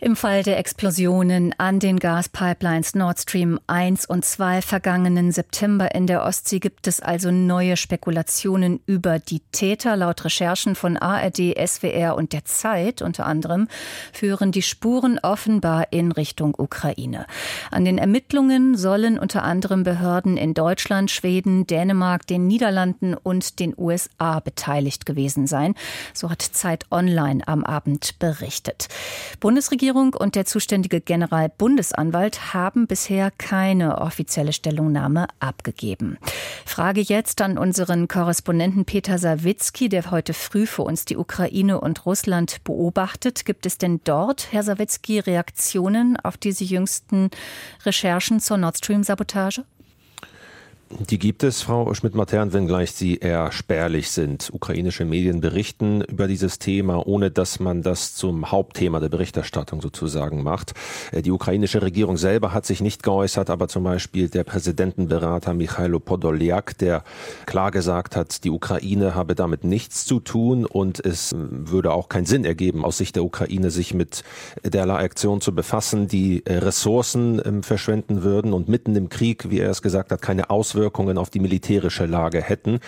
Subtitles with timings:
[0.00, 6.06] Im Fall der Explosionen an den Gaspipelines Nord Stream 1 und 2 vergangenen September in
[6.06, 9.96] der Ostsee gibt es also neue Spekulationen über die Täter.
[9.96, 13.66] Laut Recherchen von ARD, SWR und der Zeit unter anderem
[14.12, 17.26] führen die Spuren offenbar in Richtung Ukraine.
[17.72, 23.74] An den Ermittlungen sollen unter anderem Behörden in Deutschland, Schweden, Dänemark, den Niederlanden und den
[23.76, 25.74] USA beteiligt gewesen sein.
[26.14, 28.86] So hat Zeit Online am Abend berichtet.
[29.40, 36.18] Bundesregierung Bundesregierung und der zuständige Generalbundesanwalt haben bisher keine offizielle Stellungnahme abgegeben.
[36.66, 42.04] Frage jetzt an unseren Korrespondenten Peter Sawicki, der heute früh für uns die Ukraine und
[42.04, 43.46] Russland beobachtet.
[43.46, 47.30] Gibt es denn dort, Herr Sawicki, Reaktionen auf diese jüngsten
[47.86, 49.64] Recherchen zur Nord Stream-Sabotage?
[50.90, 54.48] Die gibt es, Frau Schmidt-Matern, wenngleich sie eher spärlich sind.
[54.54, 60.42] Ukrainische Medien berichten über dieses Thema, ohne dass man das zum Hauptthema der Berichterstattung sozusagen
[60.42, 60.72] macht.
[61.12, 66.00] Äh, die ukrainische Regierung selber hat sich nicht geäußert, aber zum Beispiel der Präsidentenberater Michailo
[66.00, 67.04] Podolyak, der
[67.44, 72.26] klar gesagt hat, die Ukraine habe damit nichts zu tun und es würde auch keinen
[72.26, 74.24] Sinn ergeben, aus Sicht der Ukraine sich mit
[74.64, 79.60] derlei Aktion zu befassen, die äh, Ressourcen ähm, verschwenden würden und mitten im Krieg, wie
[79.60, 82.78] er es gesagt hat, keine Auswirkungen Auswirkungen auf die militärische Lage hätten.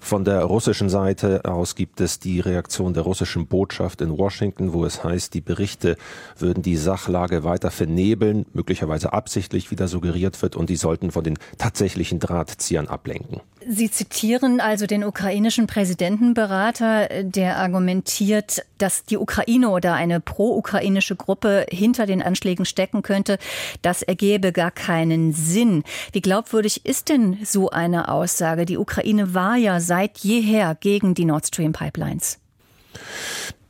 [0.00, 4.84] Von der russischen Seite aus gibt es die Reaktion der russischen Botschaft in Washington, wo
[4.84, 5.96] es heißt, die Berichte
[6.36, 11.38] würden die Sachlage weiter vernebeln, möglicherweise absichtlich wieder suggeriert wird und die sollten von den
[11.58, 13.40] tatsächlichen Drahtziehern ablenken.
[13.70, 21.66] Sie zitieren also den ukrainischen Präsidentenberater, der argumentiert, dass die Ukraine oder eine pro-ukrainische Gruppe
[21.68, 23.36] hinter den Anschlägen stecken könnte.
[23.82, 25.82] Das ergebe gar keinen Sinn.
[26.12, 28.64] Wie glaubwürdig ist denn so eine Aussage?
[28.64, 32.38] Die Ukraine war ja seit jeher gegen die Nord Stream Pipelines.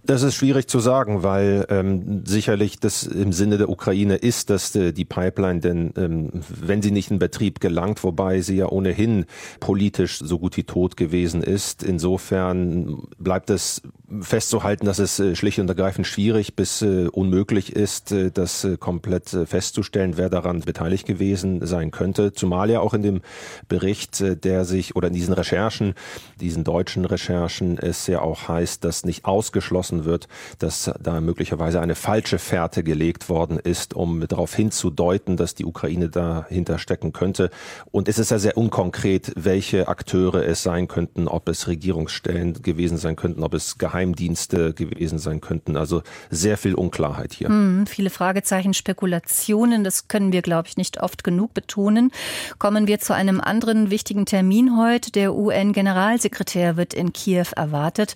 [0.09, 4.75] Das ist schwierig zu sagen, weil ähm, sicherlich das im Sinne der Ukraine ist, dass
[4.75, 9.27] äh, die Pipeline denn, ähm, wenn sie nicht in Betrieb gelangt, wobei sie ja ohnehin
[9.61, 13.83] politisch so gut wie tot gewesen ist, insofern bleibt es
[14.21, 18.79] festzuhalten, dass es äh, schlicht und ergreifend schwierig bis äh, unmöglich ist, äh, das äh,
[18.79, 22.33] komplett äh, festzustellen, wer daran beteiligt gewesen sein könnte.
[22.33, 23.21] Zumal ja auch in dem
[23.69, 25.93] Bericht, äh, der sich oder in diesen Recherchen,
[26.41, 30.29] diesen deutschen Recherchen, es ja auch heißt, dass nicht ausgeschlossen geschlossen wird,
[30.59, 36.09] dass da möglicherweise eine falsche Fährte gelegt worden ist, um darauf hinzudeuten, dass die Ukraine
[36.09, 37.51] dahinter stecken könnte.
[37.91, 42.99] Und es ist ja sehr unkonkret, welche Akteure es sein könnten, ob es Regierungsstellen gewesen
[42.99, 45.77] sein könnten, ob es Geheimdienste gewesen sein könnten.
[45.77, 47.49] Also sehr viel Unklarheit hier.
[47.49, 52.11] Hm, viele Fragezeichen, Spekulationen, das können wir, glaube ich, nicht oft genug betonen.
[52.59, 55.11] Kommen wir zu einem anderen wichtigen Termin heute.
[55.13, 58.15] Der UN-Generalsekretär wird in Kiew erwartet.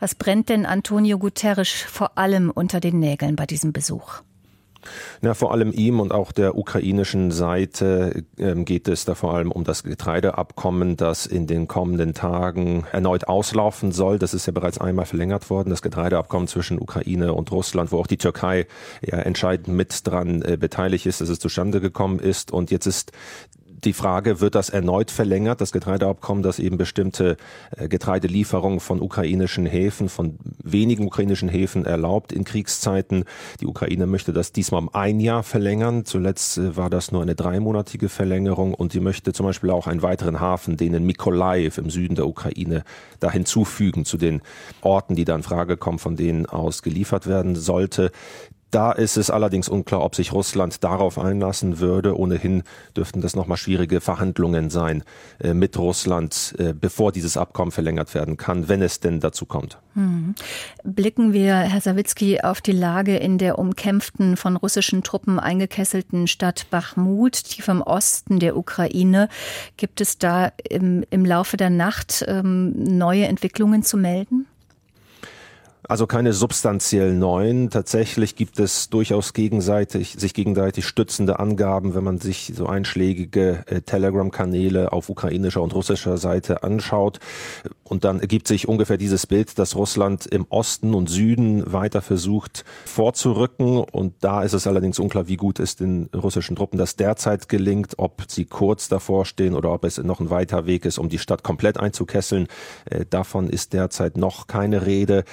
[0.00, 4.20] Was brennt denn Antonio Guterres vor allem unter den Nägeln bei diesem Besuch?
[5.22, 9.50] Ja, vor allem ihm und auch der ukrainischen Seite ähm, geht es da vor allem
[9.50, 14.18] um das Getreideabkommen, das in den kommenden Tagen erneut auslaufen soll.
[14.18, 18.06] Das ist ja bereits einmal verlängert worden, das Getreideabkommen zwischen Ukraine und Russland, wo auch
[18.06, 18.66] die Türkei
[19.00, 22.52] ja entscheidend mit dran äh, beteiligt ist, dass es zustande gekommen ist.
[22.52, 23.12] Und jetzt ist
[23.84, 27.36] die Frage, wird das erneut verlängert, das Getreideabkommen, das eben bestimmte
[27.76, 33.24] äh, Getreidelieferungen von ukrainischen Häfen, von wenigen ukrainischen Häfen erlaubt in Kriegszeiten.
[33.60, 36.04] Die Ukraine möchte das diesmal um ein Jahr verlängern.
[36.04, 40.02] Zuletzt äh, war das nur eine dreimonatige Verlängerung und sie möchte zum Beispiel auch einen
[40.02, 42.84] weiteren Hafen, den in Mykolaiv im Süden der Ukraine,
[43.20, 44.42] da hinzufügen zu den
[44.80, 48.10] Orten, die da in Frage kommen, von denen aus geliefert werden sollte.
[48.74, 52.18] Da ist es allerdings unklar, ob sich Russland darauf einlassen würde.
[52.18, 52.64] Ohnehin
[52.96, 55.04] dürften das nochmal schwierige Verhandlungen sein
[55.38, 59.78] äh, mit Russland, äh, bevor dieses Abkommen verlängert werden kann, wenn es denn dazu kommt.
[59.94, 60.34] Hm.
[60.82, 66.66] Blicken wir, Herr Sawicki, auf die Lage in der umkämpften, von russischen Truppen eingekesselten Stadt
[66.70, 69.28] Bachmut, tief im Osten der Ukraine.
[69.76, 74.48] Gibt es da im, im Laufe der Nacht ähm, neue Entwicklungen zu melden?
[75.86, 77.68] Also keine substanziell neuen.
[77.68, 83.82] Tatsächlich gibt es durchaus gegenseitig, sich gegenseitig stützende Angaben, wenn man sich so einschlägige äh,
[83.82, 87.20] Telegram-Kanäle auf ukrainischer und russischer Seite anschaut.
[87.82, 92.64] Und dann ergibt sich ungefähr dieses Bild, dass Russland im Osten und Süden weiter versucht
[92.86, 93.78] vorzurücken.
[93.78, 97.98] Und da ist es allerdings unklar, wie gut es den russischen Truppen das derzeit gelingt,
[97.98, 101.18] ob sie kurz davor stehen oder ob es noch ein weiter Weg ist, um die
[101.18, 102.46] Stadt komplett einzukesseln.
[102.86, 105.24] Äh, davon ist derzeit noch keine Rede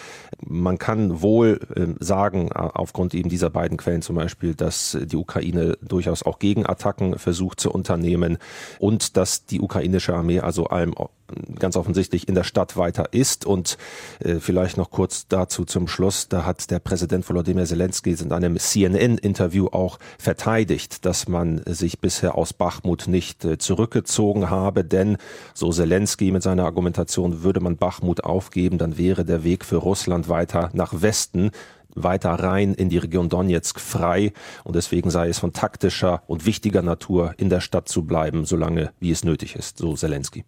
[0.45, 5.77] man kann wohl ähm, sagen, aufgrund eben dieser beiden Quellen zum Beispiel, dass die Ukraine
[5.81, 8.37] durchaus auch Gegenattacken versucht zu unternehmen
[8.79, 10.93] und dass die ukrainische Armee also allem
[11.59, 13.45] ganz offensichtlich in der Stadt weiter ist.
[13.45, 13.77] Und
[14.19, 18.57] äh, vielleicht noch kurz dazu zum Schluss, da hat der Präsident Volodymyr Zelensky in einem
[18.57, 25.17] CNN-Interview auch verteidigt, dass man sich bisher aus Bachmut nicht äh, zurückgezogen habe, denn
[25.53, 30.29] so Zelensky mit seiner Argumentation, würde man Bachmut aufgeben, dann wäre der Weg für Russland
[30.29, 31.51] weiter nach Westen
[31.95, 34.33] weiter rein in die Region Donetsk frei
[34.63, 38.91] und deswegen sei es von taktischer und wichtiger Natur, in der Stadt zu bleiben, solange
[38.99, 40.45] wie es nötig ist, so Zelensky.